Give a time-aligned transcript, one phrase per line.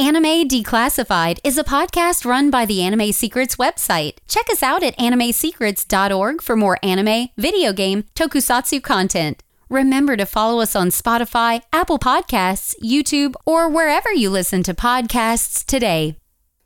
[0.00, 4.14] Anime Declassified is a podcast run by the Anime Secrets website.
[4.26, 9.42] Check us out at animesecrets.org for more anime, video game, tokusatsu content.
[9.68, 15.66] Remember to follow us on Spotify, Apple Podcasts, YouTube, or wherever you listen to podcasts
[15.66, 16.16] today.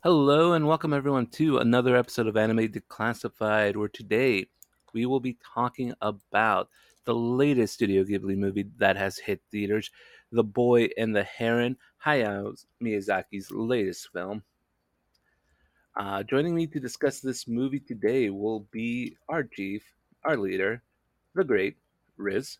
[0.01, 4.45] Hello and welcome everyone to another episode of Anime Declassified, where today
[4.93, 6.69] we will be talking about
[7.03, 9.91] the latest Studio Ghibli movie that has hit theaters,
[10.31, 11.75] The Boy and the Heron,
[12.05, 12.53] Hayao
[12.83, 14.43] Miyazaki's latest film.
[15.97, 19.81] Uh, joining me to discuss this movie today will be our chief,
[20.23, 20.83] our leader,
[21.33, 21.77] the great
[22.17, 22.59] Riz.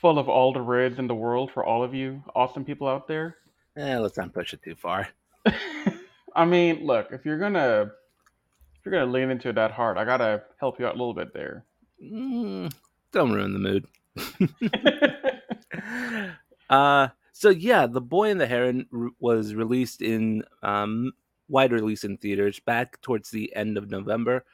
[0.00, 3.06] Full of all the Riz in the world for all of you awesome people out
[3.06, 3.36] there.
[3.76, 5.08] Eh, let's not push it too far.
[6.34, 7.92] I mean, look, if you're gonna
[8.78, 11.14] if you're gonna lean into it that hard, I gotta help you out a little
[11.14, 11.64] bit there.
[12.02, 12.72] Mm,
[13.12, 13.86] don't ruin the mood.
[16.70, 21.12] uh, so yeah, The Boy and the Heron r- was released in um,
[21.46, 24.44] wide release in theaters back towards the end of November.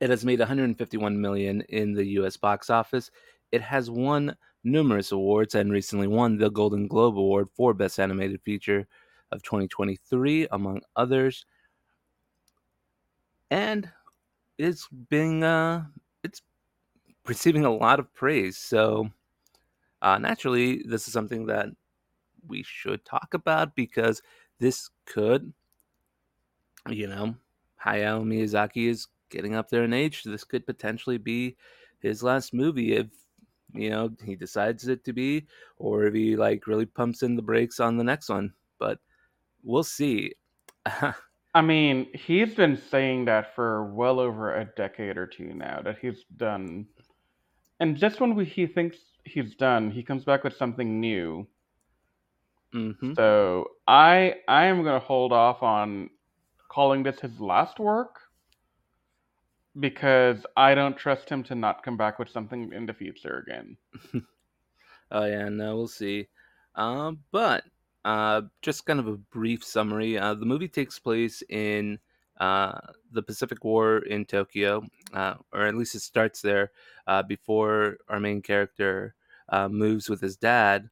[0.00, 2.36] It has made 151 million in the U.S.
[2.36, 3.12] box office.
[3.52, 8.40] It has won numerous awards and recently won the Golden Globe Award for Best Animated
[8.42, 8.88] Feature
[9.30, 11.46] of 2023, among others.
[13.52, 13.88] And
[14.58, 15.84] it's being uh,
[16.24, 16.42] it's
[17.26, 18.56] receiving a lot of praise.
[18.56, 19.08] So
[20.02, 21.68] uh, naturally, this is something that
[22.46, 24.22] we should talk about because
[24.58, 25.52] this could,
[26.88, 27.34] you know,
[27.84, 30.22] Hayao Miyazaki is getting up there in age.
[30.22, 31.56] This could potentially be
[32.00, 33.06] his last movie if
[33.74, 35.46] you know he decides it to be,
[35.78, 38.52] or if he like really pumps in the brakes on the next one.
[38.78, 38.98] But
[39.62, 40.32] we'll see.
[41.54, 45.98] I mean, he's been saying that for well over a decade or two now that
[46.00, 46.86] he's done.
[47.80, 51.46] And just when we, he thinks he's done, he comes back with something new.
[52.72, 56.10] hmm So I I am gonna hold off on
[56.68, 58.20] calling this his last work
[59.80, 63.76] because I don't trust him to not come back with something in the future again.
[65.10, 66.28] Oh yeah, no, we'll see.
[66.74, 67.64] Um, but
[68.04, 70.18] uh, just kind of a brief summary.
[70.18, 71.98] Uh, the movie takes place in
[72.38, 72.78] uh,
[73.12, 76.72] the Pacific War in Tokyo, uh, or at least it starts there
[77.06, 79.14] uh, before our main character
[79.48, 80.88] uh, moves with his dad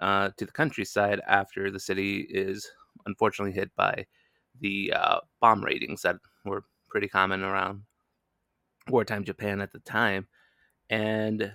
[0.00, 2.70] uh, to the countryside after the city is
[3.06, 4.06] unfortunately hit by
[4.60, 7.82] the uh, bomb ratings that were pretty common around
[8.88, 10.26] wartime Japan at the time.
[10.90, 11.52] And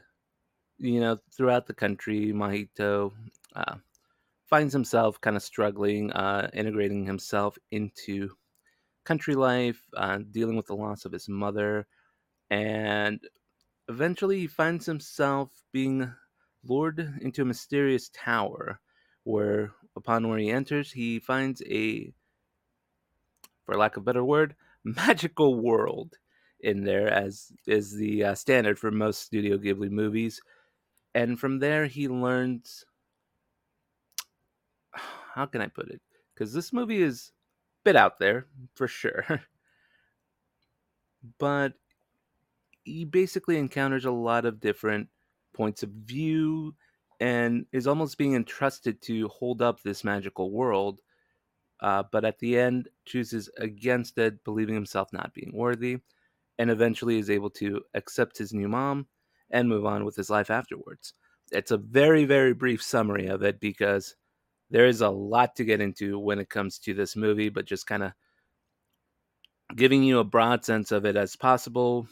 [0.78, 3.12] you know, throughout the country, Mahito
[3.56, 3.76] uh,
[4.46, 8.30] finds himself kind of struggling, uh, integrating himself into
[9.06, 9.82] country life,
[10.32, 11.88] dealing with the loss of his mother,
[12.50, 13.22] and
[13.90, 16.12] eventually he finds himself being
[16.68, 18.80] lured into a mysterious tower
[19.24, 22.14] where, upon where he enters, he finds a,
[23.66, 26.18] for lack of a better word, magical world
[26.60, 30.42] in there, as is the uh, standard for most Studio Ghibli movies.
[31.14, 32.86] And from there he learns
[35.36, 36.02] how can i put it?
[36.34, 39.42] Because this movie is a bit out there for sure.
[41.40, 41.76] But
[42.84, 45.08] he basically encounters a lot of different
[45.54, 46.76] points of view
[47.20, 51.02] and is almost being entrusted to hold up this magical world
[51.82, 55.98] uh, but at the end chooses against it believing himself not being worthy
[56.58, 59.08] and eventually is able to accept his new mom
[59.52, 61.14] and move on with his life afterwards.
[61.52, 64.16] It's a very, very brief summary of it because
[64.70, 67.86] there is a lot to get into when it comes to this movie, but just
[67.86, 68.14] kind of
[69.76, 72.08] giving you a broad sense of it as possible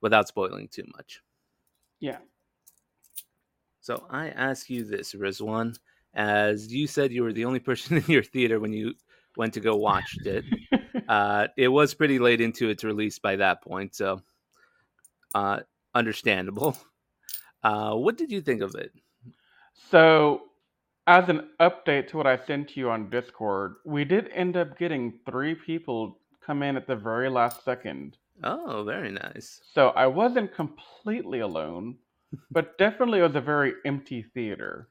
[0.00, 1.20] without spoiling too much.
[2.00, 2.18] Yeah.
[3.84, 5.78] So I ask you this, Rizwan,
[6.14, 8.94] as you said you were the only person in your theater when you
[9.36, 10.42] went to go watch it.
[11.08, 14.22] uh, it was pretty late into its release by that point, so
[15.34, 15.60] uh,
[15.94, 16.78] understandable.
[17.62, 18.90] Uh, what did you think of it?
[19.90, 20.42] So,
[21.06, 24.78] as an update to what I sent to you on Discord, we did end up
[24.78, 28.16] getting three people come in at the very last second.
[28.42, 29.60] Oh, very nice.
[29.72, 31.96] So I wasn't completely alone,
[32.50, 34.88] but definitely it was a very empty theater.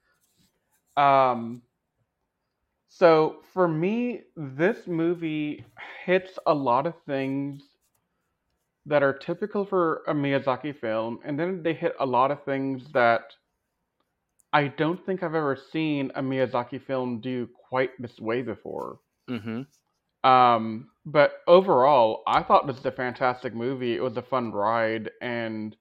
[0.97, 1.61] Um,
[2.89, 5.65] so for me, this movie
[6.05, 7.63] hits a lot of things
[8.85, 12.83] that are typical for a Miyazaki film, and then they hit a lot of things
[12.93, 13.33] that
[14.51, 18.99] I don't think I've ever seen a Miyazaki film do quite this way before.
[19.29, 20.29] Mm-hmm.
[20.29, 23.95] Um, but overall, I thought this was a fantastic movie.
[23.95, 25.75] It was a fun ride and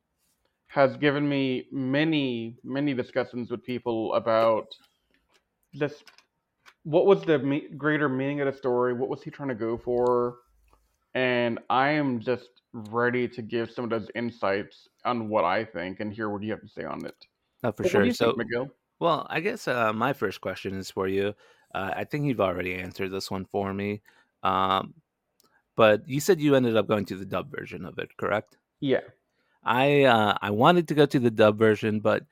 [0.73, 4.69] has given me many, many discussions with people about
[5.75, 6.03] this.
[6.85, 8.95] what was the me- greater meaning of the story?
[8.95, 10.39] What was he trying to go for?
[11.15, 16.01] And I am just ready to give some of those insights on what I think
[16.01, 17.27] and hear what you have to say on it.
[17.65, 18.07] Oh, for What, what do sure.
[18.09, 18.71] you So, think, Miguel?
[19.01, 21.35] well, I guess uh, my first question is for you.
[21.75, 24.03] Uh, I think you've already answered this one for me.
[24.43, 24.95] Um,
[25.77, 28.59] but you said you ended up going to the dub version of it, correct?
[28.81, 29.01] Yeah.
[29.65, 32.25] I uh, I wanted to go to the dub version, but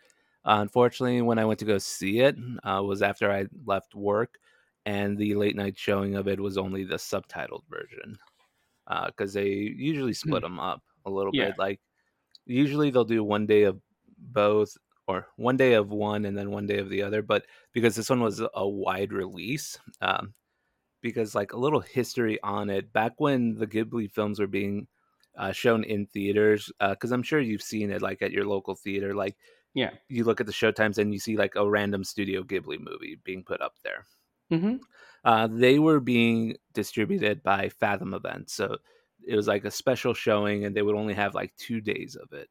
[0.44, 4.38] unfortunately, when I went to go see it, uh, was after I left work,
[4.86, 8.18] and the late night showing of it was only the subtitled version,
[9.06, 11.46] because they usually split them up a little Yeah.
[11.46, 11.58] bit.
[11.58, 11.80] Like
[12.46, 13.80] usually they'll do one day of
[14.18, 17.22] both, or one day of one and then one day of the other.
[17.22, 20.34] But because this one was a wide release, um,
[21.02, 24.88] because like a little history on it, back when the Ghibli films were being
[25.40, 29.14] uh, shown in theaters, because I'm sure you've seen it like at your local theater,
[29.14, 29.38] like
[29.74, 29.98] Yeah.
[30.08, 33.44] you look at the showtimes and you see like a random Studio Ghibli movie being
[33.44, 34.06] put up there.
[34.50, 34.76] hmm
[35.24, 38.78] Uh, they were being distributed by Fathom Events, so
[39.26, 42.32] it was like a special showing, and they would only have like two days of
[42.32, 42.48] it.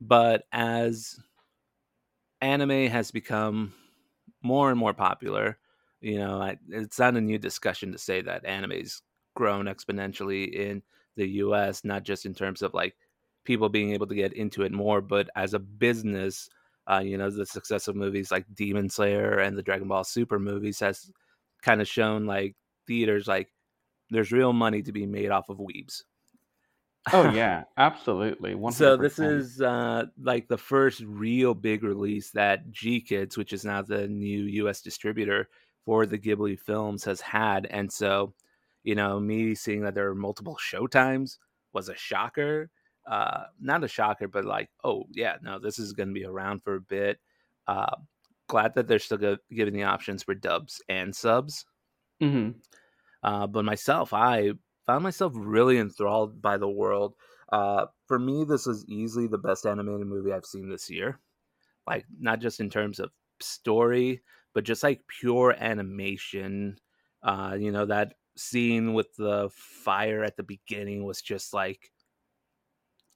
[0.00, 1.20] But as
[2.40, 3.74] anime has become
[4.42, 5.58] more and more popular,
[6.00, 9.02] you know, I, it's not a new discussion to say that anime's
[9.34, 10.82] grown exponentially in
[11.18, 11.84] the U.S.
[11.84, 12.96] Not just in terms of like
[13.44, 16.48] people being able to get into it more, but as a business,
[16.90, 20.38] uh, you know, the success of movies like Demon Slayer and the Dragon Ball Super
[20.38, 21.10] movies has
[21.62, 22.56] kind of shown like
[22.86, 23.48] theaters like
[24.10, 26.02] there's real money to be made off of weebs.
[27.12, 28.54] Oh yeah, absolutely.
[28.54, 33.64] One So this is uh, like the first real big release that GKIDS, which is
[33.64, 34.80] now the new U.S.
[34.80, 35.48] distributor
[35.84, 38.34] for the Ghibli films, has had, and so
[38.82, 41.38] you know me seeing that there are multiple showtimes
[41.72, 42.70] was a shocker.
[43.06, 46.62] Uh, not a shocker, but like, oh yeah, no, this is going to be around
[46.62, 47.18] for a bit.
[47.66, 47.96] Uh,
[48.48, 51.64] glad that they're still go- giving the options for dubs and subs.
[52.22, 52.58] Mm-hmm.
[53.22, 54.52] Uh, but myself, I
[54.86, 57.14] found myself really enthralled by the world.
[57.50, 61.20] Uh, for me, this is easily the best animated movie I've seen this year.
[61.86, 63.10] Like, not just in terms of
[63.40, 64.22] story,
[64.54, 66.78] but just like pure animation.
[67.22, 71.90] Uh, you know, that scene with the fire at the beginning was just like,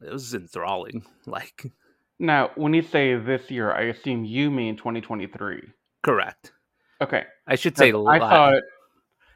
[0.00, 1.04] it was enthralling.
[1.26, 1.72] Like,
[2.18, 5.62] Now, when you say this year, I assume you mean 2023.
[6.02, 6.52] correct.
[7.00, 8.18] Okay, I should say, I
[8.54, 8.64] it.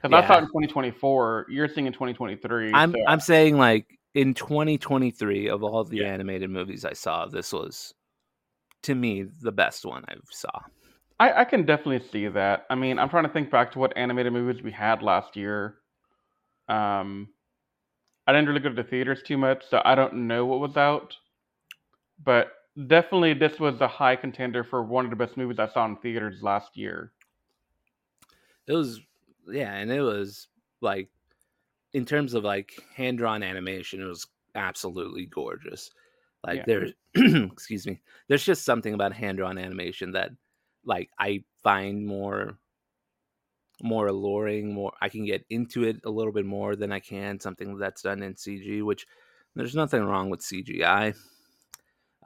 [0.02, 1.46] Because I thought in 2024.
[1.48, 2.72] You're seeing in 2023.
[2.74, 6.12] I'm so I'm saying like in 2023 of all the Yeah.
[6.12, 7.94] animated movies I saw, this was
[8.82, 10.60] to me the best one I saw.
[11.18, 12.66] I, I can definitely see that.
[12.68, 15.78] I mean, I'm trying to think back to what animated movies we had last year.
[16.68, 17.28] Um,
[18.26, 20.76] I didn't really go to the theaters too much, so I don't know what was
[20.76, 21.16] out.
[22.22, 22.52] But
[22.88, 25.96] definitely, this was a high contender for one of the best movies I saw in
[25.96, 27.12] theaters last year.
[28.66, 29.00] It was
[29.48, 30.48] yeah, and it was
[30.80, 31.08] like
[31.94, 35.90] in terms of like hand drawn animation, it was absolutely gorgeous.
[36.44, 36.66] Like Yeah.
[36.66, 40.30] there's excuse me, there's just something about hand drawn animation that
[40.86, 42.58] like I find more
[43.82, 47.40] more alluring, more I can get into it a little bit more than I can
[47.40, 49.06] something that's done in CG, which
[49.54, 51.14] there's nothing wrong with CGI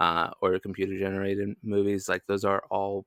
[0.00, 2.08] uh, or computer generated movies.
[2.08, 3.06] Like those are all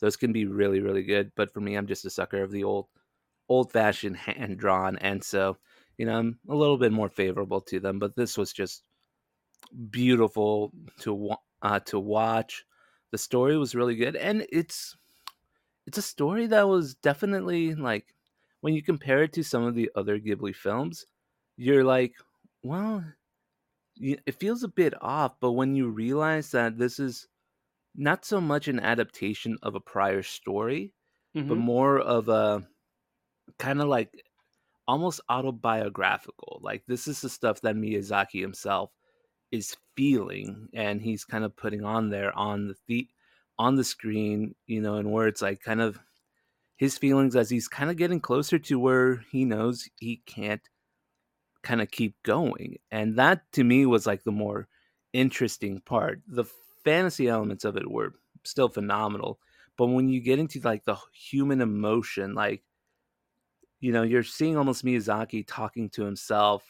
[0.00, 1.32] those can be really really good.
[1.36, 2.88] But for me, I'm just a sucker of the old
[3.48, 5.56] old fashioned hand drawn, and so
[5.98, 7.98] you know I'm a little bit more favorable to them.
[7.98, 8.84] But this was just
[9.90, 11.32] beautiful to
[11.62, 12.64] uh, to watch.
[13.12, 14.96] The story was really good, and it's
[15.86, 18.14] it's a story that was definitely like
[18.60, 21.06] when you compare it to some of the other Ghibli films,
[21.56, 22.14] you're like,
[22.62, 23.04] well,
[24.00, 25.38] it feels a bit off.
[25.40, 27.28] But when you realize that this is
[27.94, 30.94] not so much an adaptation of a prior story,
[31.48, 32.68] but hmm more of a
[33.58, 34.24] kind of like
[34.88, 36.60] almost autobiographical.
[36.62, 38.92] Like this is the stuff that Miyazaki himself
[39.52, 43.08] is feeling, and he's kind of putting on there on the the
[43.58, 45.98] on the screen, you know, in words like kind of
[46.76, 50.62] his feelings as he's kind of getting closer to where he knows he can't
[51.62, 52.78] kind of keep going.
[52.90, 54.68] And that to me was like the more
[55.12, 56.22] interesting part.
[56.26, 56.44] The
[56.84, 58.14] fantasy elements of it were
[58.44, 59.38] still phenomenal,
[59.76, 62.62] but when you get into like the human emotion, like
[63.80, 66.64] you know, you're seeing almost Miyazaki talking to himself,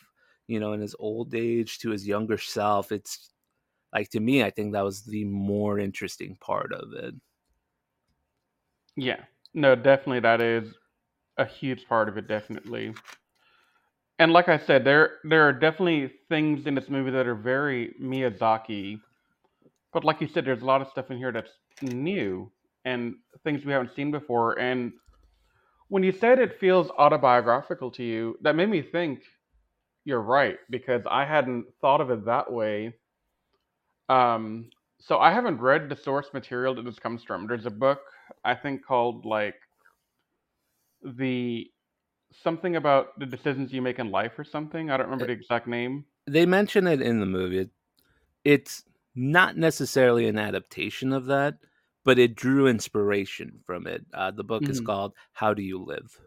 [0.51, 2.91] you know, in his old age to his younger self.
[2.91, 3.31] It's
[3.95, 7.15] like to me, I think that was the more interesting part of it.
[8.97, 9.21] Yeah.
[9.55, 10.75] No, definitely that is
[11.37, 12.95] a huge part of it, definitely.
[14.19, 17.95] And like I said, there there are definitely things in this movie that are very
[18.03, 19.01] Miyazaki.
[19.93, 22.51] But like you said, there's a lot of stuff in here that's new
[22.85, 23.15] and
[23.45, 24.59] things we haven't seen before.
[24.59, 24.93] And
[25.89, 29.23] when you said it feels autobiographical to you, that made me think
[30.11, 32.93] you're right because I hadn't thought of it that way.
[34.09, 37.47] Um, so I haven't read the source material that this comes from.
[37.47, 38.01] There's a book
[38.45, 39.55] I think called like
[41.03, 41.71] the
[42.43, 44.91] something about the decisions you make in life or something.
[44.91, 46.05] I don't remember the exact name.
[46.27, 47.71] They mention it in the movie.
[48.45, 51.55] It's not necessarily an adaptation of that,
[52.05, 54.05] but it drew inspiration from it.
[54.13, 54.87] Uh, the book is Mhm.
[54.87, 56.21] called "How Do You Live,"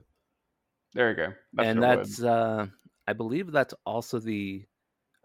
[0.93, 1.33] There you go.
[1.53, 2.67] That's and that's uh,
[3.07, 4.65] I believe that's also the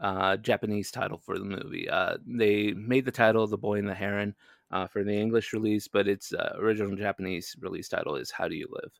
[0.00, 1.88] uh, Japanese title for the movie.
[1.88, 4.34] Uh, they made the title "The Boy and the Heron"
[4.70, 8.56] uh, for the English release, but its uh, original Japanese release title is "How Do
[8.56, 8.92] You Live."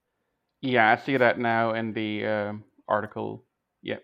[0.60, 2.52] Yeah, I see that now in the uh,
[2.88, 3.44] article.
[3.82, 4.02] Yep.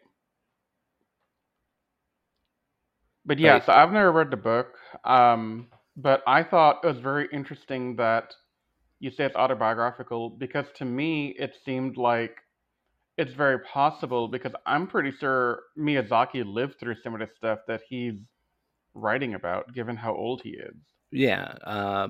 [3.26, 7.26] But yeah, so I've never read the book, um, but I thought it was very
[7.33, 8.35] interesting that
[9.00, 12.37] you say it's autobiographical because to me it seemed like
[13.16, 17.83] it's very possible because I'm pretty sure Miyazaki lived through some of the stuff that
[17.88, 18.14] he's
[18.94, 20.75] writing about, given how old he is.
[21.11, 22.09] Yeah, uh,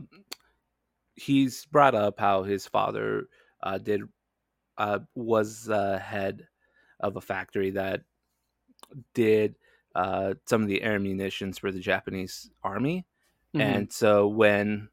[1.15, 3.29] he's brought up how his father
[3.63, 4.03] uh, did
[4.79, 6.47] uh, was uh, head
[7.01, 8.03] of a factory that
[9.13, 9.57] did
[9.95, 13.07] uh, some of the air munitions for the Japanese army.
[13.55, 13.61] Mhm.
[13.61, 14.89] And so when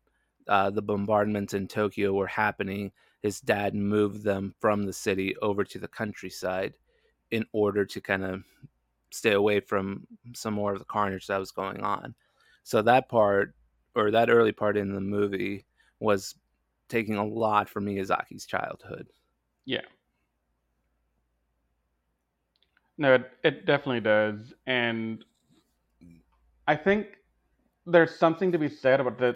[0.47, 2.91] uh, the bombardments in Tokyo were happening,
[3.21, 6.73] his dad moved them from the city over to the countryside
[7.29, 8.43] in order to kind of
[9.11, 12.15] stay away from some more of the carnage that was going on.
[12.63, 13.53] So that part,
[13.95, 15.65] or that early part in the movie,
[15.99, 16.35] was
[16.89, 19.07] taking a lot from Miyazaki's childhood.
[19.65, 19.81] Yeah.
[22.97, 24.53] No, it, it definitely does.
[24.67, 25.23] And
[26.67, 27.17] I think
[27.85, 29.35] there's something to be said about the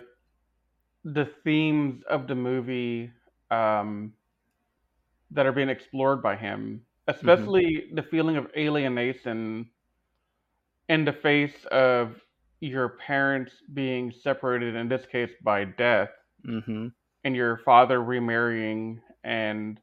[1.03, 3.11] the themes of the movie
[3.55, 4.13] um,
[5.31, 9.69] that are being explored by him, especially the feeling of alienation
[10.89, 12.21] in the face of
[12.59, 16.09] your parents being separated, in this case by death,
[16.45, 16.87] hmm
[17.23, 19.79] and your father remarrying and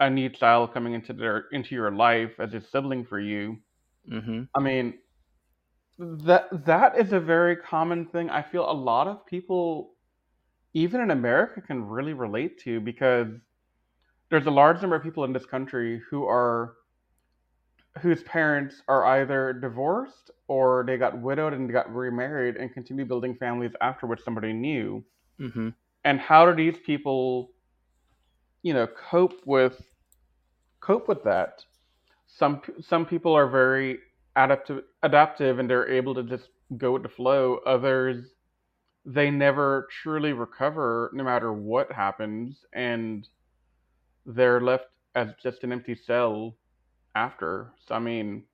[0.00, 3.58] a new child coming into their into your life as a sibling for you.
[4.08, 4.94] hmm I mean,
[5.98, 8.30] that that is a very common thing.
[8.30, 9.95] I feel a lot of people,
[10.76, 13.28] even in America, can really relate to because
[14.30, 16.74] there's a large number of people in this country who are
[18.02, 23.34] whose parents are either divorced or they got widowed and got remarried and continue building
[23.34, 25.04] families after with somebody new.
[25.38, 25.70] hmm
[26.04, 27.52] And how do these people,
[28.62, 29.80] you know, cope with
[30.80, 31.64] cope with that?
[32.26, 34.00] Some some people are very
[34.36, 37.58] adaptive adaptive and they're able to just go with the flow.
[37.66, 38.35] Others
[39.06, 43.28] they never truly recover no matter what happens and
[44.26, 46.56] they're left as just an empty cell
[47.14, 47.72] after.
[47.86, 48.44] So I mean,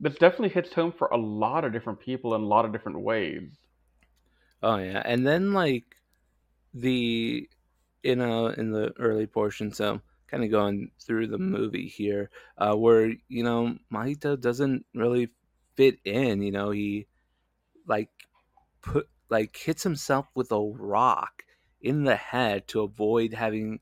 [0.00, 3.00] this definitely hits home for a lot of different people in a lot of different
[3.00, 3.50] ways.
[4.62, 5.96] Oh yeah, and then like
[6.72, 7.48] the
[8.04, 12.74] you know in the early portion, so kind of going through the movie here, uh,
[12.74, 15.28] where you know Mahito doesn't really
[15.74, 16.40] fit in.
[16.40, 17.06] You know, he
[17.86, 18.10] like
[18.80, 21.42] put like hits himself with a rock
[21.80, 23.80] in the head to avoid having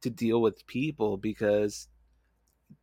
[0.00, 1.88] to deal with people because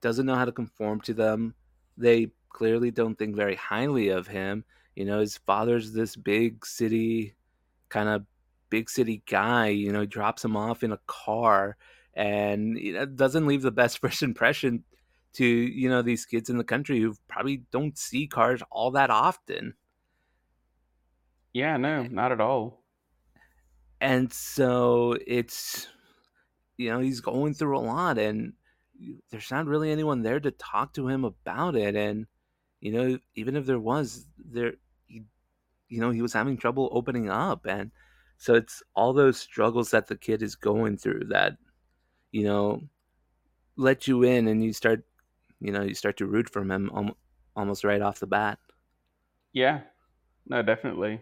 [0.01, 1.55] doesn't know how to conform to them.
[1.97, 4.65] They clearly don't think very highly of him.
[4.95, 7.35] You know, his father's this big city
[7.87, 8.25] kind of
[8.69, 9.69] big city guy.
[9.69, 11.77] You know, drops him off in a car
[12.13, 14.83] and you know, doesn't leave the best first impression
[15.31, 19.09] to you know these kids in the country who probably don't see cars all that
[19.09, 19.73] often.
[21.53, 22.85] Yeah, no, not at all.
[24.01, 25.87] And so it's
[26.77, 28.53] you know he's going through a lot and
[29.31, 32.27] there's not really anyone there to talk to him about it and
[32.81, 34.75] you know even if there was there
[35.07, 35.25] he,
[35.89, 37.91] you know he was having trouble opening up and
[38.37, 41.57] so it's all those struggles that the kid is going through that
[42.31, 42.81] you know
[43.77, 45.05] let you in and you start
[45.61, 46.91] you know you start to root for him
[47.55, 48.59] almost right off the bat
[49.53, 49.83] Yeah,
[50.47, 51.21] no, definitely.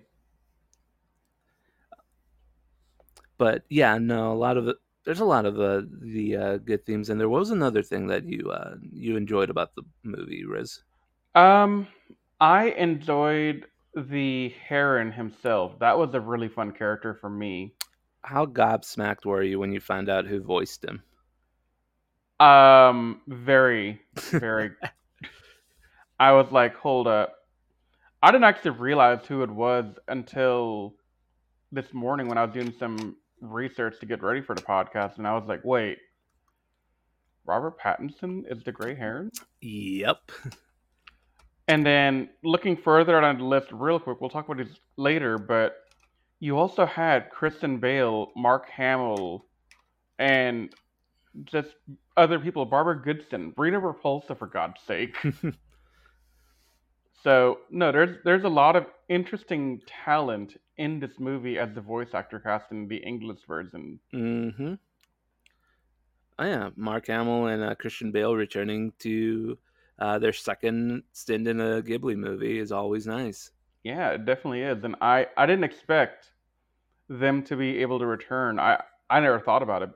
[3.38, 6.86] But yeah no a lot of it there's a lot of uh, the uh, good
[6.86, 10.84] themes and there was another thing that you uh, you enjoyed about the movie riz
[11.36, 11.88] Um,
[12.41, 13.65] I enjoyed
[13.96, 15.79] the Heron himself.
[15.79, 17.74] That was a really fun character for me.
[18.24, 21.03] how gobsmacked were you when you found out who voiced him
[22.39, 24.01] Um, very,
[24.39, 24.72] very.
[26.20, 27.36] I was like, hold up.
[28.24, 30.96] I didn't actually realize who it was until
[31.72, 35.27] this morning when I was doing some research to get ready for the podcast, and
[35.27, 35.98] I was like, wait,
[37.46, 39.29] Robert Pattinson is the gray hair.
[39.62, 40.32] Yep.
[41.70, 45.75] And then looking further on the list, real quick, we'll talk about this later, but
[46.39, 49.46] you also had Christian Bale, Mark Hamill,
[50.20, 50.74] and
[51.44, 51.70] just
[52.15, 55.15] other people, Barbara Goodson, Rita Repulsa, for God's sake.
[57.24, 62.14] so no, there's there's a lot of interesting talent in this movie as the voice
[62.14, 64.00] actor cast in the English version.
[64.14, 64.74] Mm-hmm.
[66.40, 69.58] Oh yeah, Mark Hamill and uh, Christian Bale returning to
[70.00, 73.52] uh, their second stint in a Ghibli movie is always nice.
[73.84, 76.32] Yeah, it definitely is, and I I didn't expect
[77.10, 78.60] them to be able to return.
[78.60, 79.90] I I never thought about it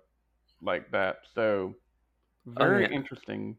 [0.62, 1.18] like that.
[1.36, 1.76] So
[2.46, 2.90] very yeah.
[2.90, 3.58] interesting.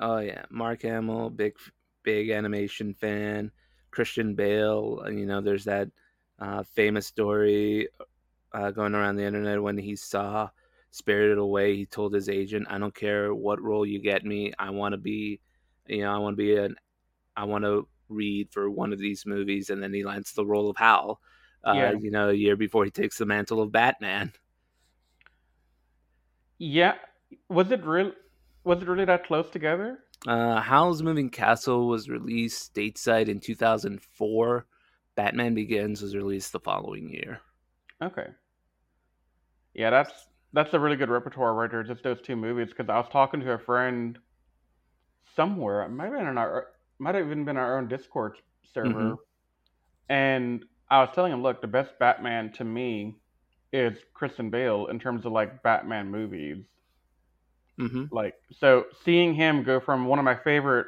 [0.00, 1.54] Oh yeah, Mark Hamill, big
[2.02, 3.52] big animation fan.
[3.90, 5.90] Christian Bale, you know, there's that
[6.40, 7.88] uh, famous story
[8.52, 10.48] uh, going around the internet when he saw
[10.90, 11.76] Spirited Away.
[11.76, 14.52] He told his agent, "I don't care what role you get me.
[14.58, 15.40] I want to be,
[15.86, 16.76] you know, I want to be an,
[17.36, 20.70] I want to read for one of these movies." And then he lands the role
[20.70, 21.20] of Howl.
[21.64, 21.92] Uh, Yeah.
[21.92, 24.32] You know, a year before he takes the mantle of Batman.
[26.58, 26.94] Yeah,
[27.48, 28.12] was it real?
[28.64, 29.98] Was it really that close together?
[30.26, 34.66] Uh, Howl's Moving Castle was released stateside in 2004.
[35.20, 37.42] Batman Begins was released the following year.
[38.02, 38.30] Okay.
[39.74, 41.82] Yeah, that's that's a really good repertoire right there.
[41.82, 42.68] Just those two movies.
[42.70, 44.18] Because I was talking to a friend
[45.36, 45.82] somewhere.
[45.82, 48.36] It might have been in our might have even been our own Discord
[48.72, 49.18] server, Mhm.
[50.08, 53.20] and I was telling him, look, the best Batman to me
[53.72, 56.64] is Christian Bale in terms of like Batman movies.
[57.78, 60.86] hmm Like, so seeing him go from one of my favorite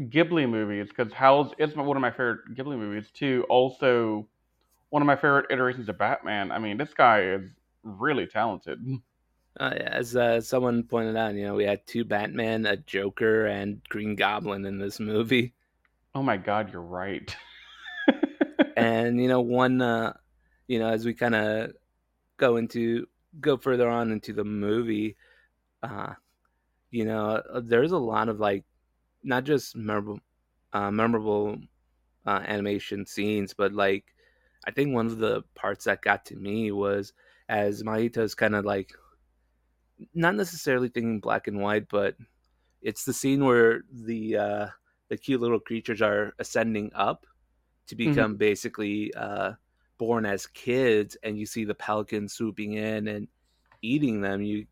[0.00, 3.44] Ghibli movies, because Howl's is one of my favorite Ghibli movies, too.
[3.48, 4.28] also
[4.90, 6.50] one of my favorite iterations of Batman.
[6.50, 7.42] I mean, this guy is
[7.82, 8.80] really talented.
[9.58, 13.80] Uh, as uh, someone pointed out, you know, we had two Batman, a Joker, and
[13.88, 15.52] Green Goblin in this movie.
[16.14, 17.34] Oh my God, you're right.
[18.76, 20.12] and you know one uh
[20.66, 21.72] you know as we kind of
[22.36, 23.06] go into
[23.40, 25.16] go further on into the movie
[25.82, 26.12] uh
[26.90, 28.64] you know there's a lot of like
[29.22, 30.20] not just memorable
[30.72, 31.56] uh memorable
[32.26, 34.14] uh animation scenes but like
[34.66, 37.12] i think one of the parts that got to me was
[37.48, 38.92] as mahito's kind of like
[40.14, 42.16] not necessarily thinking black and white but
[42.82, 44.66] it's the scene where the uh
[45.08, 47.26] the cute little creatures are ascending up
[47.86, 49.52] to become basically uh,
[49.96, 53.28] born as kids, and you see the pelicans swooping in and
[53.82, 54.42] eating them.
[54.42, 54.66] You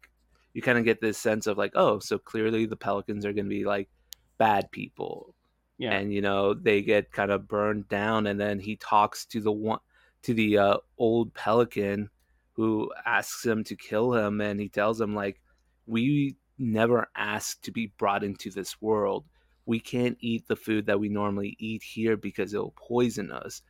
[0.52, 3.46] you kind of get this sense of like, oh, so clearly the pelicans are going
[3.46, 3.88] to be like
[4.38, 5.34] bad people,
[5.78, 5.92] yeah.
[5.92, 9.52] and you know they get kind of burned down, and then he talks to the
[9.52, 9.80] one
[10.22, 12.10] to the uh, old pelican
[12.52, 15.40] who asks him to kill him, and he tells him like,
[15.86, 19.24] we never asked to be brought into this world
[19.66, 23.62] we can't eat the food that we normally eat here because it'll poison us.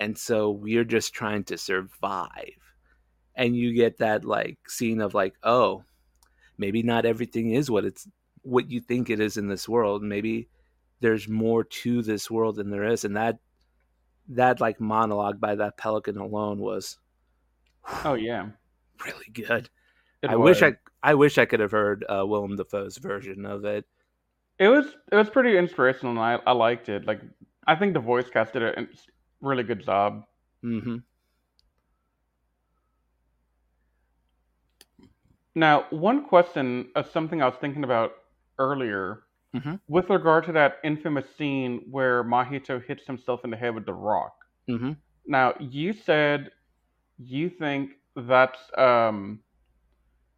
[0.00, 2.58] And so we're just trying to survive.
[3.36, 5.84] And you get that like scene of like, oh,
[6.58, 8.06] maybe not everything is what it's
[8.48, 10.02] what you think it is in this world.
[10.02, 10.48] Maybe
[11.00, 13.04] there's more to this world than there is.
[13.04, 13.38] And that
[14.28, 16.98] that like monologue by that pelican alone was
[18.04, 18.48] oh yeah.
[19.04, 19.70] really good.
[20.22, 20.62] It I wish.
[20.62, 23.84] I I wish I could have heard uh, Willem Dafoe's version of it.
[24.58, 27.06] It was it was pretty inspirational, and I I liked it.
[27.06, 27.20] Like
[27.66, 28.88] I think the voice cast did a
[29.40, 30.24] really good job.
[30.62, 30.96] hmm
[35.54, 38.12] Now, one question of something I was thinking about
[38.58, 39.80] earlier, Mhm.
[39.88, 43.94] with regard to that infamous scene where Mahito hits himself in the head with the
[43.94, 44.34] rock.
[44.68, 44.92] hmm
[45.26, 46.50] Now, you said
[47.18, 49.42] you think that's um,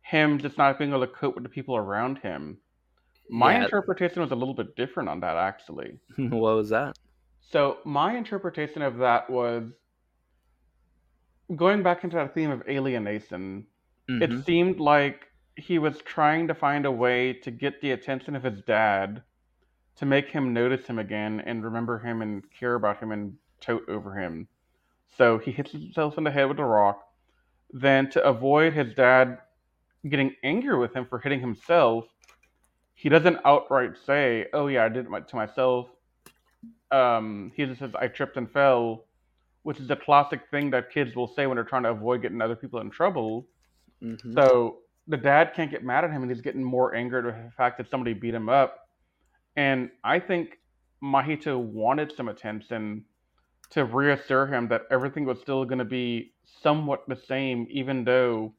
[0.03, 2.61] him just not being able to cope with the people around him.
[3.31, 3.65] My Yeah.
[3.65, 5.99] interpretation was a little bit different on that, actually.
[6.19, 6.97] what was that?
[7.41, 9.73] So, my interpretation of that was
[11.57, 13.67] going back into that theme of alienation.
[14.09, 14.23] Mhm.
[14.23, 15.27] It seemed like
[15.57, 19.23] he was trying to find a way to get the attention of his dad
[19.97, 23.89] to make him notice him again and remember him and care about him and tote
[23.89, 24.49] over him.
[25.17, 27.03] So he hits himself in the head with a rock.
[27.73, 29.39] Then, to avoid his dad
[30.09, 32.07] getting angry with him for hitting himself,
[32.95, 35.89] he doesn't outright say, "Oh yeah, I did it to myself."
[36.91, 39.07] Um, he just says, "I tripped and fell,"
[39.63, 42.41] which is a classic thing that kids will say when they're trying to avoid getting
[42.41, 43.47] other people in trouble.
[44.03, 44.35] Mhm.
[44.35, 47.51] So the dad can't get mad at him, and he's getting more angered with the
[47.57, 48.89] fact that somebody beat him up.
[49.57, 50.59] And I think
[51.03, 53.05] Mahito wanted some attention
[53.71, 56.33] to reassure him that everything was still going to be
[56.63, 58.53] somewhat the same, even though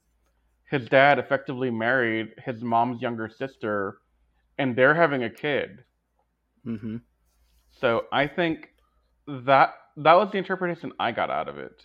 [0.69, 3.97] his dad effectively married his mom's younger sister,
[4.57, 5.83] and they're having a kid.
[6.65, 6.97] Mm-hmm.
[7.79, 8.69] So I think
[9.27, 11.83] that that was the interpretation I got out of it.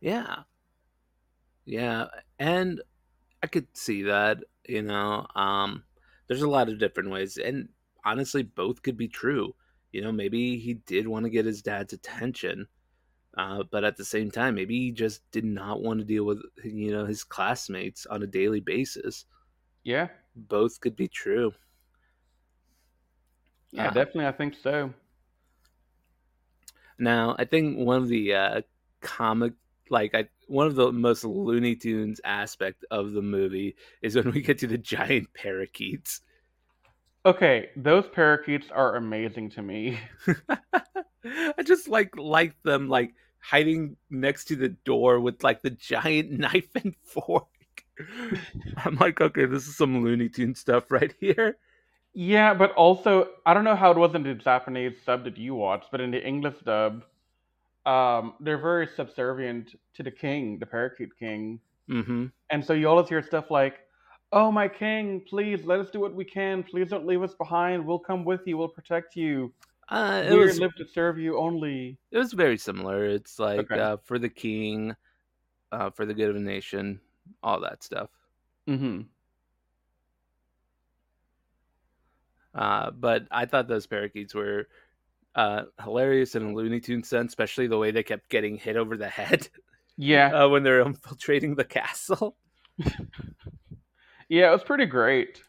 [0.00, 0.36] Yeah.
[1.68, 2.06] Yeah,
[2.38, 2.80] and
[3.42, 5.26] I could see that, you know.
[5.36, 5.84] Um
[6.28, 7.70] there's a lot of different ways and
[8.04, 9.54] honestly both could be true.
[9.92, 12.68] You know, maybe he did want to get his dad's attention.
[13.36, 16.42] Uh, but at the same time, maybe he just did not want to deal with
[16.64, 19.26] you know his classmates on a daily basis.
[19.82, 20.08] Yeah.
[20.34, 21.52] Both could be true.
[23.70, 24.92] Yeah, Uh, definitely I think so.
[26.98, 28.62] Now, I think one of the uh,
[29.00, 29.54] comic,
[29.90, 34.42] like I, one of the most Looney Tunes aspect of the movie is when we
[34.42, 36.20] get to the giant parakeets.
[37.26, 39.98] Okay, those parakeets are amazing to me.
[41.24, 46.30] I just like like them like hiding next to the door with like the giant
[46.38, 47.46] knife and fork.
[48.76, 51.58] I'm like, okay, this is some Looney Tune stuff right here.
[52.14, 55.54] Yeah, but also I don't know how it was in the Japanese sub that you
[55.54, 57.04] watched, but in the English dub,
[57.86, 61.60] um, they're very subservient to the king, the parakeet king.
[61.90, 62.26] Mm-hmm.
[62.50, 63.80] And so you always hear stuff like,
[64.32, 66.62] "Oh my king, please let us do what we can.
[66.62, 67.84] Please don't leave us behind.
[67.84, 68.58] We'll come with you.
[68.58, 69.52] We'll protect you.
[69.88, 73.06] Uh, it We was live to serve you only." it was very similar.
[73.06, 73.80] It's like Okay.
[73.80, 74.94] uh, for the king,
[75.72, 77.00] uh, for the good of the nation,
[77.42, 78.10] all that stuff.
[78.68, 79.02] Mm-hmm.
[82.54, 84.68] Uh, but I thought those parakeets were
[85.38, 88.98] uh, hilarious in a Looney Tune sense, especially the way they kept getting hit over
[88.98, 89.48] the head
[89.96, 92.36] Yeah, uh, when they're infiltrating the castle.
[94.28, 95.42] yeah, it was pretty great.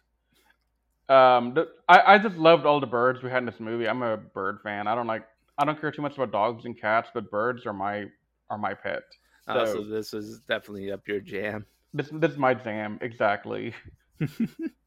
[1.08, 3.88] Um, the, I I just loved all the birds we had in this movie.
[3.88, 4.88] I'm a bird fan.
[4.88, 7.74] I don't like I don't care too much about dogs and cats, but birds are
[7.74, 8.06] my
[8.50, 9.04] are my pet.
[9.48, 11.66] Uh, So so this was definitely up your jam.
[11.94, 13.74] this this is my jam exactly.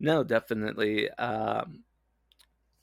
[0.00, 1.10] No, definitely.
[1.10, 1.84] Um,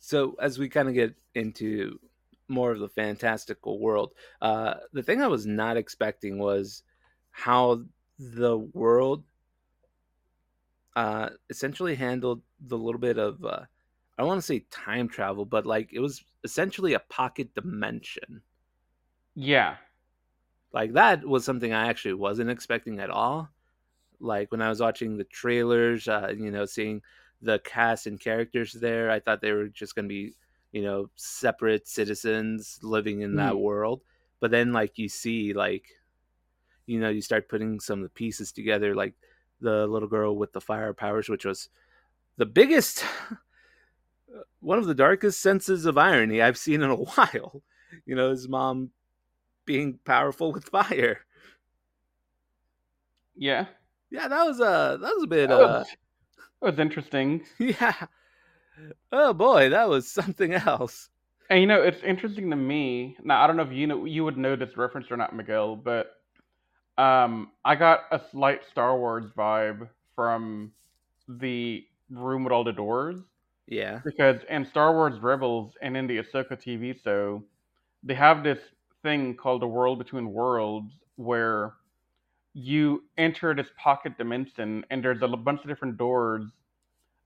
[0.06, 2.00] so as we kind of get into
[2.48, 6.84] more of the fantastical world, uh, the thing I was not expecting was
[7.32, 7.84] how
[8.20, 9.24] the world
[10.96, 13.62] uh, essentially handled the little bit of uh,
[14.18, 18.42] I don't want to say time travel, but like it was essentially a pocket dimension.
[19.36, 19.78] Yeah,
[20.72, 23.50] Like that was something I actually wasn't expecting at all.
[24.20, 27.02] Like when I was watching the trailers, uh, you know, seeing
[27.46, 30.36] the cast and characters there, I thought they were just going to be,
[30.74, 33.60] you know, separate citizens living in that Mhm.
[33.60, 34.04] world.
[34.42, 35.88] But then, like, you see, like,
[36.86, 39.16] you know, you start putting some of the pieces together, like
[39.60, 41.70] the little girl with the fire powers, which was
[42.38, 43.06] the biggest,
[44.60, 47.64] one of the darkest senses of irony I've seen in a while.
[48.06, 48.92] You know, his mom
[49.66, 51.26] being powerful with fire.
[53.36, 53.68] yeah.
[54.10, 55.86] Yeah, that was a that was a bit That uh
[56.66, 57.44] was, interesting.
[57.60, 57.94] yeah.
[59.12, 61.10] Oh boy, that was something else.
[61.50, 63.18] And you know, it's interesting to me.
[63.24, 65.76] Now, I don't know if you know you would know this reference or not, Miguel,
[65.76, 66.14] but
[66.98, 70.72] um, I got a slight Star Wars vibe from
[71.28, 73.18] the room with all the doors
[73.68, 74.02] Yeah.
[74.06, 77.44] because in Star Wars Rebels and in the Ahsoka TV show,
[78.04, 78.60] they have this
[79.04, 81.74] thing called the World Between Worlds where
[82.56, 86.46] you enter this pocket dimension and there's a bunch of different doors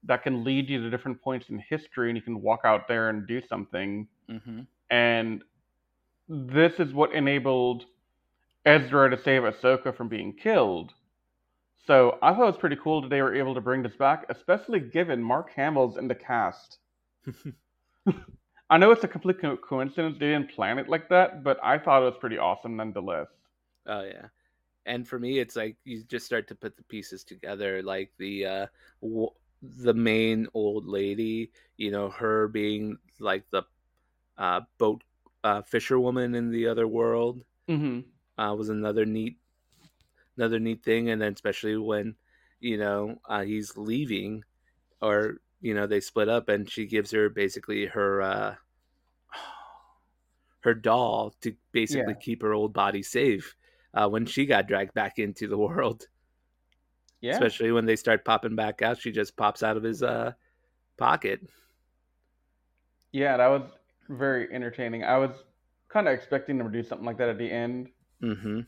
[0.03, 3.09] that can lead you to different points in history and you can walk out there
[3.09, 4.61] and do something Mm-hmm.
[4.89, 5.43] and
[6.27, 7.85] this is what enabled
[8.65, 10.93] Ezra to save Ahsoka from being killed.
[11.87, 14.25] So I thought it was pretty cool that they were able to bring this back,
[14.29, 16.77] especially given Mark Hamill's in the cast.
[18.69, 21.79] I know it's a complete co- coincidence they didn't plan it like that, but I
[21.79, 23.27] thought it was pretty awesome nonetheless.
[23.87, 24.27] Oh yeah.
[24.89, 28.45] And for me it's like you just start to put the pieces together like the
[28.47, 28.67] uh
[29.02, 33.63] w- the main old lady, you know, her being like the
[34.38, 35.04] uh boat
[35.43, 37.99] uh fisherwoman in the other world hmm
[38.38, 39.39] uh was another neat
[40.38, 42.15] another neat thing and then especially when
[42.60, 44.43] you know uh he's leaving
[45.02, 48.56] or you know they split up and she gives her basically her uh
[50.62, 52.15] her doll to basically Yeah.
[52.15, 53.56] keep her old body safe
[53.93, 56.08] uh when she got dragged back into the world
[57.21, 57.32] Yeah.
[57.34, 60.34] especially when they start popping back out she just pops out of his uh
[60.97, 61.41] pocket
[63.12, 63.71] Yeah, that was
[64.10, 65.04] very entertaining.
[65.04, 65.43] I was
[65.89, 67.89] kind of expecting them to do something like that at the end.
[68.21, 68.62] Mm-hmm.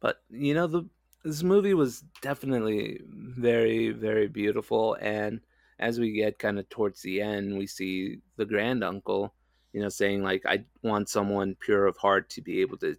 [0.00, 0.84] But you know, the
[1.24, 4.94] this movie was definitely very, very beautiful.
[5.00, 5.40] And
[5.78, 9.34] as we get kind of towards the end, we see the grand uncle,
[9.72, 12.96] you know, saying like, "I want someone pure of heart to be able to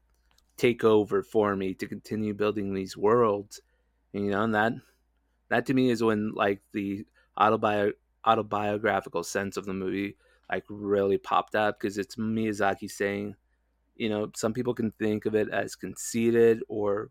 [0.58, 3.62] take over for me to continue building these worlds.
[4.14, 4.74] And, you know, and that
[5.50, 7.06] that to me is when like the
[7.38, 7.94] autobi-
[8.26, 10.16] autobiographical sense of the movie
[10.50, 13.36] like really popped up because it's Miyazaki saying,
[13.96, 17.10] you know, some people can think of it as conceited or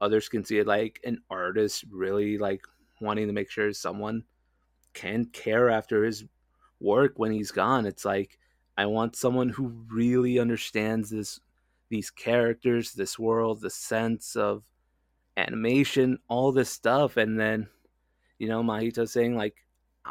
[0.00, 2.62] others can see it like an artist really like
[3.00, 4.24] wanting to make sure someone
[4.94, 6.24] can care after his
[6.80, 7.86] work when he's gone.
[7.86, 8.38] It's like
[8.76, 11.40] I want someone who really understands this
[11.88, 14.62] these characters, this world, the sense of
[15.36, 17.68] animation, all this stuff and then
[18.38, 19.54] you know, Mahito saying like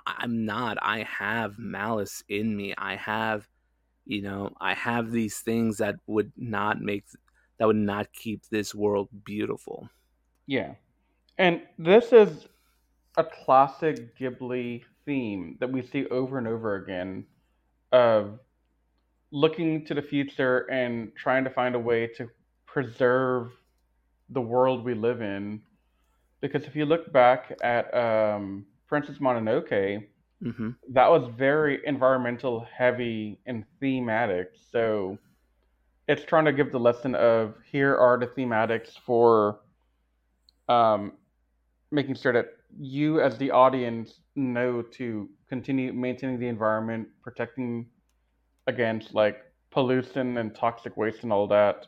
[0.06, 0.78] I'm not.
[0.82, 2.74] I have malice in me.
[2.78, 3.48] I have,
[4.06, 7.04] you know, I have these things that would not make
[7.58, 9.90] that would not keep this world beautiful.
[10.48, 10.74] Yeah.
[11.38, 12.48] And this is
[13.18, 17.26] a classic Ghibli theme that we see over and over again
[17.92, 18.40] of
[19.32, 22.30] looking to the future and trying to find a way to
[22.66, 23.52] preserve
[24.30, 25.62] the world we live in.
[26.42, 30.04] Because if you look back at um, Princess Mononoke,
[30.44, 30.70] Mm-hmm.
[30.90, 34.54] that was very environmental heavy and thematic.
[34.72, 35.20] So
[36.08, 39.60] it's trying to give the lesson of here are the thematics for
[40.68, 41.14] um,
[41.92, 42.48] making sure that
[42.80, 47.86] you as the audience know to continue maintaining the environment, protecting
[48.68, 49.38] against like
[49.72, 51.88] pollution and toxic waste and all that.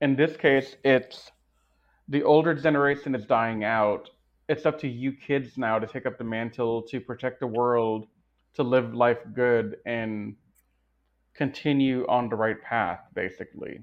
[0.00, 1.30] In this case, it's
[2.08, 4.10] the older generation is dying out.
[4.48, 8.06] It's up to you kids now to take up the mantle to protect the world,
[8.54, 10.36] to live life good and
[11.34, 13.80] continue on the right path, basically.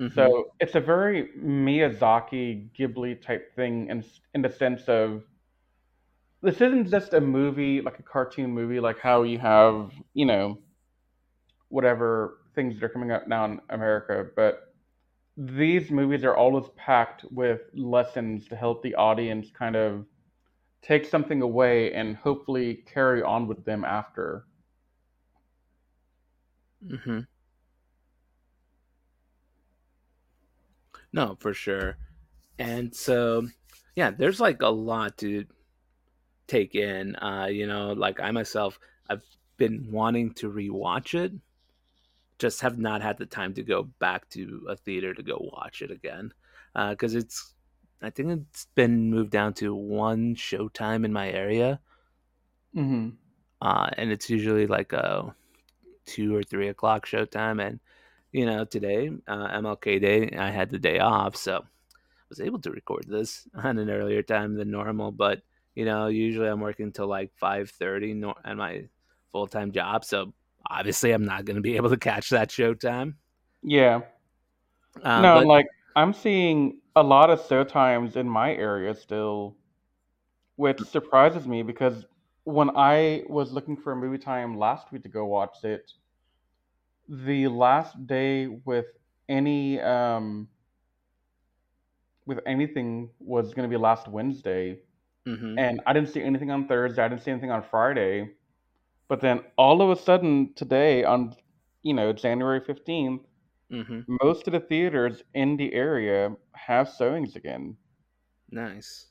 [0.00, 0.14] Mm-hmm.
[0.14, 5.22] So it's a very Miyazaki Ghibli type thing in in the sense of
[6.42, 10.58] this isn't just a movie like a cartoon movie like how you have you know
[11.72, 14.74] whatever things that are coming out now in America, but
[15.38, 20.04] these movies are always packed with lessons to help the audience kind of
[20.82, 24.44] take something away and hopefully carry on with them after.
[26.86, 27.20] Mm-hmm.
[31.14, 31.96] No, for sure.
[32.58, 33.48] And so,
[33.96, 35.46] yeah, there's like a lot to
[36.46, 37.16] take in.
[37.16, 38.78] Uh, you know, like I myself,
[39.08, 39.22] I've
[39.56, 41.32] been wanting to rewatch it,
[42.38, 45.82] just have not had the time to go back to a theater to go watch
[45.82, 46.32] it again.
[46.74, 47.54] Because uh, it's,
[48.00, 51.80] I think it's been moved down to one showtime in my area.
[52.74, 53.10] Mm-hmm.
[53.60, 55.34] Uh, and it's usually like a
[56.04, 57.64] two or three o'clock showtime.
[57.64, 57.78] And
[58.32, 62.58] you know, today, uh, MLK Day, I had the day off, so I was able
[62.60, 65.12] to record this on an earlier time than normal.
[65.12, 65.42] But
[65.74, 68.88] you know, usually I'm working till like five thirty no- at my
[69.30, 70.32] full time job, so
[70.68, 73.14] obviously I'm not going to be able to catch that showtime.
[73.62, 74.00] Yeah.
[75.02, 79.56] Uh, no, but, like I'm seeing a lot of showtimes in my area still,
[80.56, 82.04] which surprises me because
[82.44, 85.90] when I was looking for a movie time last week to go watch it,
[87.08, 88.86] the last day with
[89.28, 90.48] any um
[92.26, 94.78] with anything was going to be last Wednesday,
[95.26, 95.54] mhm.
[95.58, 97.02] and I didn't see anything on Thursday.
[97.02, 98.34] I didn't see anything on Friday,
[99.08, 101.34] but then all of a sudden today, on
[101.82, 103.22] you know January fifteenth,
[103.70, 107.76] hmm most of the theaters in the area have showings again.
[108.50, 109.08] Nice.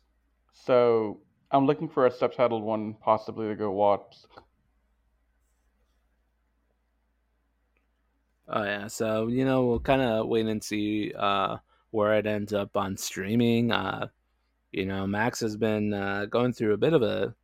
[0.54, 1.22] So
[1.52, 4.16] I'm looking for a subtitled one possibly to go watch.
[8.48, 11.58] Oh yeah, so you know we'll kind of wait and see uh,
[11.92, 13.72] where it ends up on streaming.
[13.72, 14.08] Uh,
[14.72, 17.36] you know, Max has been uh, going through a bit of a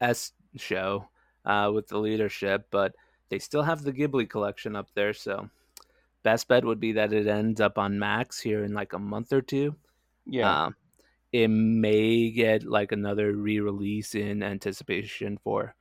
[0.00, 1.08] S show
[1.44, 2.94] uh, with the leadership, but
[3.28, 5.14] they still have the Ghibli collection up there.
[5.14, 5.48] So
[6.22, 9.32] best bet would be that it ends up on Max here in like a month
[9.32, 9.74] or two.
[10.26, 10.64] Yeah.
[10.64, 10.76] Um,
[11.32, 15.74] it may get like another re-release in anticipation for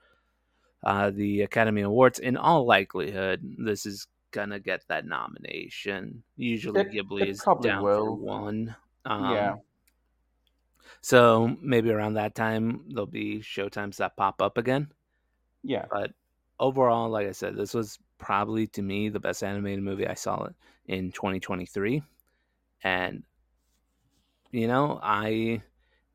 [0.84, 2.20] uh, the Academy Awards.
[2.20, 6.24] In all likelihood, this is gonna get that nomination.
[6.36, 8.76] Usually, It Ghibli it is down for one.
[9.06, 9.56] Um, Yeah.
[11.02, 14.92] So maybe around that time there'll be showtimes that pop up again.
[15.64, 15.86] Yeah.
[15.90, 16.12] But
[16.60, 20.48] overall, like I said, this was probably to me the best animated movie I saw
[20.88, 22.04] in 2023,
[22.84, 23.24] and
[24.52, 25.62] you know I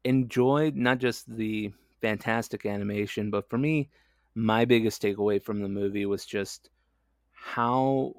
[0.05, 3.91] enjoyed not just the fantastic animation, but for me,
[4.35, 6.71] my biggest takeaway from the movie was just
[7.33, 8.15] how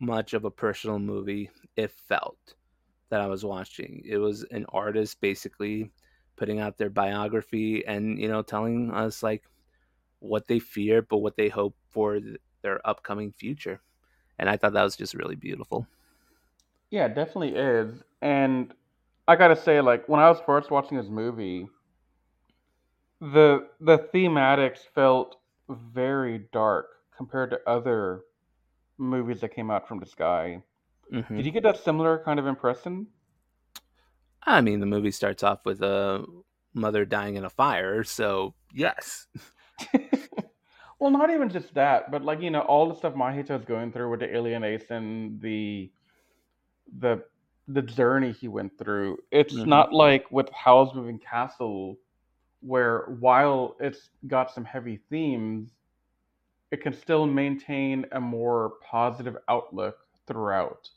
[0.00, 2.54] much of a personal movie it felt
[3.12, 4.02] that I was watching.
[4.06, 5.92] It was an artist basically
[6.36, 9.44] putting out their biography and you know telling us like
[10.20, 13.80] what they fear but what they hope for th- their upcoming future.
[14.38, 15.86] and I thought that was just really beautiful.
[16.90, 18.02] Yeah, it definitely is.
[18.20, 18.72] And
[19.26, 21.68] I gotta say, like when I was first watching this movie,
[23.20, 25.36] the the thematics felt
[25.68, 28.24] very dark compared to other
[28.98, 30.62] movies that came out from the sky.
[31.12, 31.36] Mhm.
[31.36, 33.06] Did you get that similar kind of impression?
[34.44, 36.24] I mean, the movie starts off with a
[36.74, 39.26] mother dying in a fire, so yes.
[40.98, 43.92] well, not even just that, but like you know, all the stuff Mahito is going
[43.92, 45.90] through with the alienation, the
[46.98, 47.24] the
[47.68, 49.18] the journey he went through.
[49.30, 49.66] It's Mhm.
[49.66, 51.98] not like with Howl's Moving Castle,
[52.60, 55.72] where while it's got some heavy themes,
[56.72, 59.96] it can still maintain a more positive outlook
[60.26, 60.90] throughout.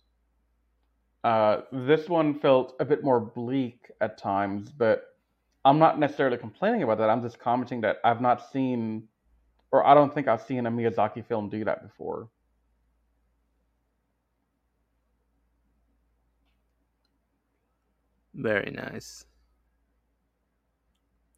[1.26, 5.06] Uh, this one felt a bit more bleak at times, but
[5.66, 7.10] I'm not necessarily complaining about that.
[7.10, 9.08] I'm just commenting that I've not seen,
[9.72, 12.30] or I don't think I've seen a Miyazaki film do that before.
[18.36, 19.26] Very nice.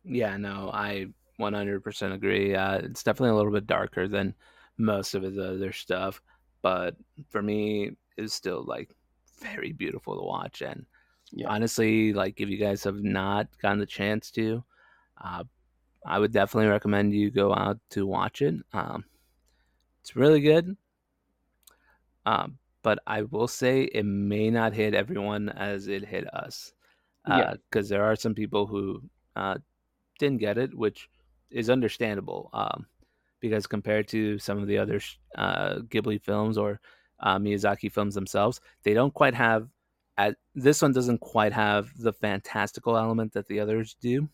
[0.03, 2.55] Yeah, no, I 100% agree.
[2.55, 4.33] Uh, it's definitely a little bit darker than
[4.77, 6.21] most of his other stuff,
[6.61, 6.95] but
[7.29, 8.89] for me, it's still like
[9.39, 10.61] very beautiful to watch.
[10.61, 10.85] And
[11.31, 11.49] Yeah.
[11.49, 14.63] honestly, like if you guys have not gotten the chance to,
[15.23, 15.43] uh,
[16.05, 18.55] I would definitely recommend you go out to watch it.
[18.73, 19.03] Um,
[20.01, 20.77] it's really good.
[22.25, 26.73] Um, but I will say it may not hit everyone as it hit us.
[27.27, 27.55] Yeah.
[27.69, 29.01] Because there are some people who
[29.35, 29.57] uh,
[30.19, 31.09] didn't get it, which
[31.51, 32.49] is understandable.
[32.53, 32.85] Um,
[33.39, 35.01] because compared to some of the other
[35.37, 36.79] uh, Ghibli films or
[37.19, 39.69] uh, Miyazaki films themselves, they don't quite have.
[40.17, 44.27] At, this one doesn't quite have the fantastical element that the others do,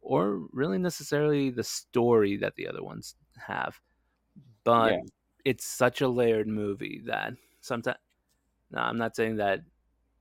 [0.00, 3.80] or really necessarily the story that the other ones have.
[4.62, 5.00] But Yeah.
[5.44, 7.98] it's such a layered movie that sometimes.
[8.70, 9.60] No, I'm not saying that.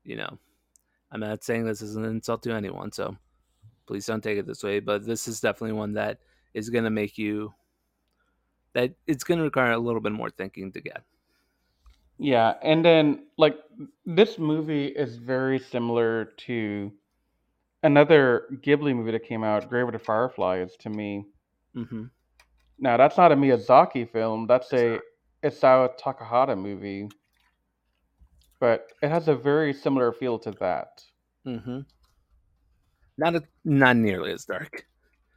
[0.04, 0.40] You know,
[1.12, 3.16] I'm not saying this is an insult to anyone, so
[3.86, 4.80] please don't take it this way.
[4.80, 6.20] But this is definitely one that
[6.56, 7.54] is going to make you.
[8.74, 11.04] That it's going to require a little bit more thinking to get.
[12.20, 13.58] Yeah, and then like
[14.06, 16.92] this movie is very similar to
[17.84, 21.26] another Ghibli movie that came out, Grave of the Fireflies, to me.
[21.74, 22.06] hmm
[22.80, 24.48] Now that's not a Miyazaki film.
[24.48, 25.00] That's It's a.
[25.44, 27.10] Isao Takahata movie,
[28.60, 31.04] but it has a very similar feel to that.
[31.46, 31.82] hmm
[33.18, 34.86] Not a, not nearly as dark.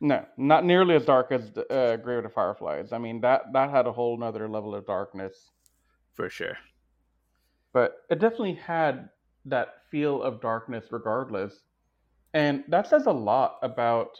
[0.01, 2.93] No, not nearly as dark as uh, Grave of the Fireflies.
[2.93, 5.51] I mean that that had a whole nother level of darkness,
[6.15, 6.59] for sure.
[7.73, 9.09] But it definitely had
[9.45, 11.63] that feel of darkness regardless,
[12.35, 14.19] and that says a lot about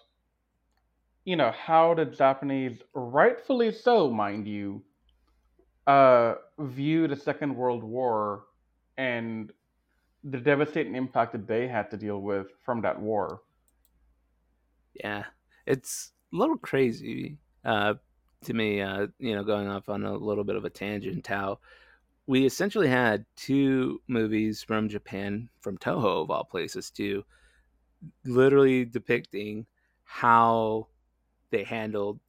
[1.25, 4.83] you know how the Japanese, rightfully so, mind you,
[5.87, 8.47] uh, view the Second World War
[8.97, 9.53] and
[10.25, 13.43] the devastating impact that they had to deal with from that war.
[14.95, 15.25] Yeah,
[15.67, 17.95] it's a little crazy uh,
[18.45, 18.81] to me.
[18.81, 21.59] Uh, you know, going off on a little bit of a tangent, how
[22.27, 27.25] we essentially had two movies from Japan, from Toho of all places, to
[28.25, 29.67] literally depicting
[30.05, 30.89] how
[31.51, 32.21] they handled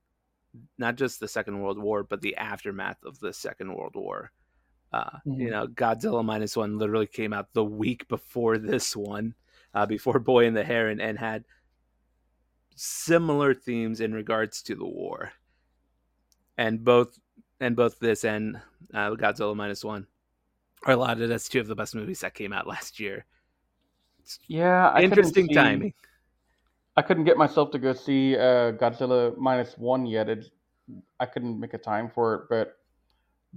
[0.77, 4.31] not just the Second World War, but the aftermath of the Second World War.
[4.93, 5.51] Uh, You Mhm.
[5.51, 9.35] know, Godzilla minus one literally came out the week before this one,
[9.73, 11.45] uh, before Boy and the Heron, and had
[12.75, 15.33] similar themes in regards to the war.
[16.57, 17.19] And both
[17.63, 18.57] and both this and
[18.93, 20.05] uh, Godzilla minus one
[20.85, 23.25] are lauded as two of the best movies that came out last year.
[24.47, 25.93] Yeah, I Interesting see- timing.
[26.95, 30.29] I couldn't get myself to go see uh, Godzilla minus one yet.
[30.29, 30.45] It,
[31.19, 32.77] I couldn't make a time for it, but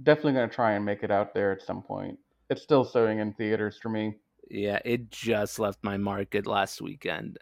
[0.01, 2.17] definitely gonna try and make it out there at some point.
[2.49, 4.15] It's still showing in theaters for me.
[4.49, 7.37] Yeah, it just left my market last weekend.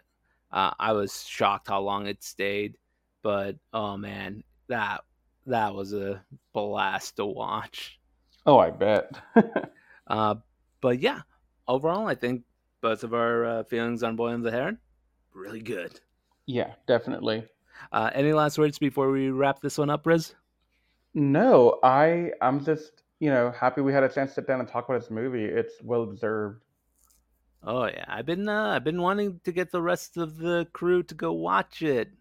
[0.52, 2.76] Uh, I was shocked how long it stayed,
[3.22, 5.02] but oh man, that
[5.46, 6.22] that was a
[6.52, 7.98] blast to watch.
[8.44, 9.10] Oh, I bet.
[10.08, 10.36] Uh,
[10.80, 11.22] but yeah,
[11.66, 12.42] overall, I think
[12.80, 14.78] both of our uh, feelings on Boy and the Heron
[15.34, 15.98] really good.
[16.46, 17.44] yeah, definitely.
[17.90, 20.34] Uh, any last words before we wrap this one up, Riz?
[21.14, 24.68] No, I I'm just you know happy we had a chance to sit down and
[24.68, 25.44] talk about this movie.
[25.44, 26.62] It's well deserved.
[27.64, 31.02] Oh yeah, I've been uh, I've been wanting to get the rest of the crew
[31.04, 32.12] to go watch it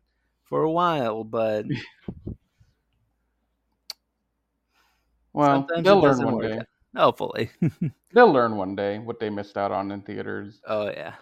[0.44, 1.66] for a while, but
[5.36, 6.60] Well, sometimes they'll learn one work day.
[6.96, 7.50] Hopefully.
[8.14, 10.62] They'll learn one day what they missed out on in theaters.
[10.66, 11.16] Oh yeah.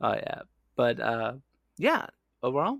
[0.00, 0.40] Oh yeah.
[0.76, 1.34] But uh
[1.76, 2.06] yeah,
[2.42, 2.78] overall,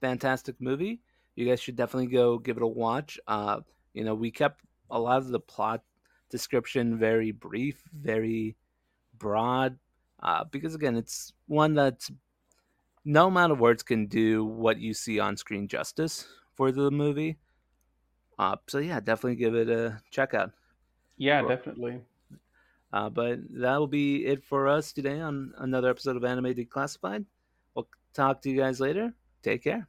[0.00, 1.02] fantastic movie.
[1.36, 3.16] You guys should definitely go give it a watch.
[3.28, 3.60] Uh,
[3.92, 5.84] you know, we kept a lot of the plot
[6.30, 8.56] description very brief, very
[9.18, 9.78] broad,
[10.20, 12.10] uh, because again, it's one that's
[13.04, 16.26] no amount of words can do what you see on screen justice
[16.56, 17.38] for the movie.
[18.38, 20.52] Uh, so yeah, definitely give it a check out.
[21.16, 22.00] Yeah, definitely.
[22.92, 27.24] Uh, but that'll be it for us today on another episode of Anime Declassified.
[27.74, 29.14] We'll talk to you guys later.
[29.42, 29.88] Take care.